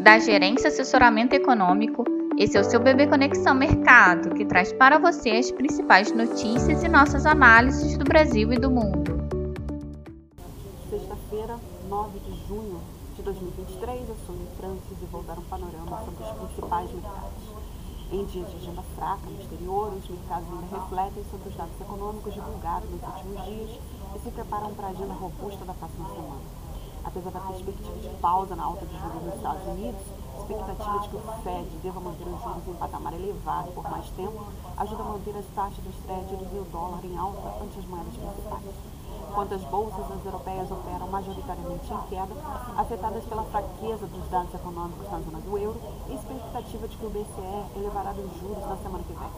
[0.00, 2.04] da Gerência Assessoramento Econômico.
[2.38, 6.88] Esse é o seu Bebê Conexão Mercado, que traz para você as principais notícias e
[6.88, 9.20] nossas análises do Brasil e do mundo.
[10.88, 11.58] Sexta-feira,
[11.88, 12.80] 9 de junho
[13.14, 17.60] de 2023, eu sou Francis e vou dar um panorama sobre os principais mercados.
[18.10, 22.32] Em dias de agenda fraca no exterior, os mercados ainda refletem sobre os dados econômicos
[22.32, 23.70] divulgados nos últimos dias
[24.16, 26.29] e se preparam para a agenda robusta da próxima semana.
[27.04, 30.00] Apesar da perspectiva de pausa na alta de juros nos Estados Unidos,
[30.40, 34.46] expectativa de que o Fed deva manter os juros em patamar elevado por mais tempo
[34.76, 38.14] ajuda a manter as taxas dos Treasuries e o dólar em alta ante as moedas
[38.14, 38.64] principais.
[39.30, 42.34] Enquanto as bolsas as europeias operam majoritariamente em queda,
[42.76, 47.10] afetadas pela fraqueza dos dados econômicos na zona do euro e expectativa de que o
[47.10, 49.30] BCE elevará os juros na semana que vem.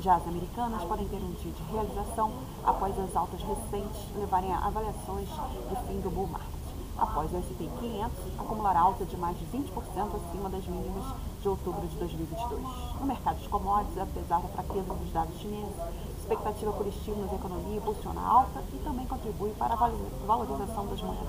[0.00, 2.32] Já as americanas podem ter um dia de realização
[2.64, 6.53] após as altas recentes levarem a avaliações de fim do bull market
[6.98, 11.04] após o S&P 500 acumular alta de mais de 20% acima das mínimas
[11.40, 12.62] de outubro de 2022.
[13.00, 15.74] No mercado de commodities, apesar da fraqueza dos dados chineses,
[16.18, 19.90] expectativa por estímulos da economia impulsiona alta e também contribui para a
[20.26, 21.28] valorização das moedas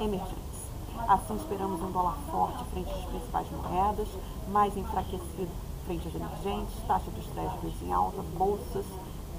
[0.00, 0.62] emergentes.
[1.08, 4.08] Assim, esperamos um dólar forte frente às principais moedas,
[4.48, 5.50] mais enfraquecido
[5.84, 8.86] frente às emergentes, taxa dos treasuries em alta, bolsas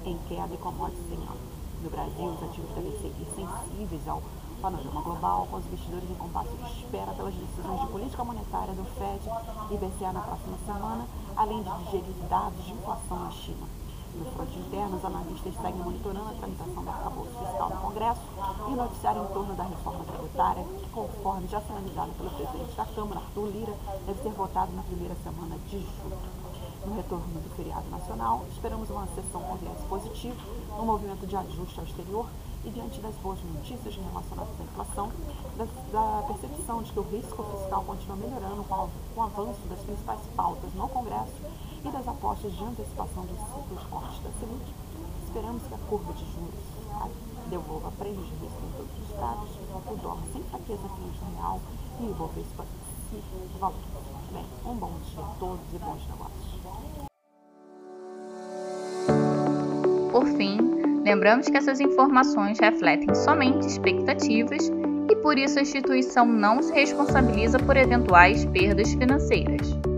[0.04, 1.54] em queda e commodities em alta.
[1.82, 4.22] No Brasil, os ativos devem seguir sensíveis ao
[4.64, 8.84] panorama global, com os investidores em compasso de espera pelas decisões de política monetária do
[8.96, 9.28] FED
[9.70, 11.04] e BCA na próxima semana,
[11.36, 13.66] além de digerir dados de inflação na China.
[14.14, 18.20] No fronte interno, os analistas seguem monitorando a tramitação do arcabouço fiscal no Congresso
[18.68, 22.86] e o noticiário em torno da reforma tributária, que, conforme já sinalizado pelo presidente da
[22.86, 23.74] Câmara, Arthur Lira,
[24.06, 26.18] deve ser votado na primeira semana de julho.
[26.84, 30.36] No retorno do feriado nacional, esperamos uma sessão com viés positivo,
[30.78, 32.26] um movimento de ajuste ao exterior
[32.62, 35.10] e diante das boas notícias relacionadas à inflação,
[35.56, 39.78] da, da percepção de que o risco fiscal continua melhorando com, com o avanço das
[39.80, 41.40] principais pautas no Congresso
[41.84, 44.74] e das apostas de antecipação dos, dos cortes da Selic,
[45.24, 46.64] esperamos que a curva de juros
[47.48, 49.48] devolva prêmios de risco em todos os estados,
[49.86, 51.60] o dólar sem fraqueza frente ao real
[52.00, 52.64] e o Bovespa
[54.64, 56.54] um bom dia a todos e bons negócios.
[60.10, 60.64] Por fim,
[61.04, 64.72] Lembramos que essas informações refletem somente expectativas
[65.10, 69.93] e por isso a instituição não se responsabiliza por eventuais perdas financeiras.